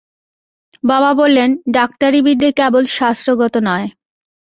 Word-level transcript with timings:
বাবা 0.83 1.11
বললেন, 1.13 1.49
ডাক্তারি 1.69 2.19
বিদ্যে 2.21 2.49
কেবল 2.59 2.83
শাস্ত্রগত 2.97 3.55
নয়। 3.67 3.87